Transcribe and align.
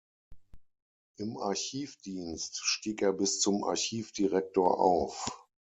Im 1.19 1.37
Archivdienst 1.37 2.65
stieg 2.65 3.03
er 3.03 3.13
bis 3.13 3.39
zum 3.39 3.63
Archivdirektor 3.63 4.79
auf. 4.79 5.45